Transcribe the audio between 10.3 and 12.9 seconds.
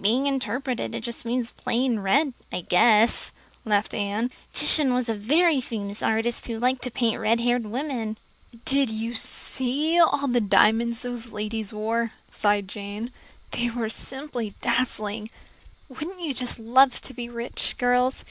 diamonds those ladies wore?" sighed